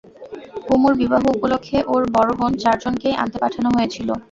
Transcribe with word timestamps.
কুমুর 0.65 0.93
বিবাহ 1.01 1.23
উপলক্ষে 1.35 1.77
ওর 1.87 2.03
বড়ো 2.15 2.33
বোন 2.39 2.51
চারজনকেই 2.63 3.15
আনতে 3.21 3.37
পাঠানো 3.43 3.69
হয়েছিল। 3.75 4.09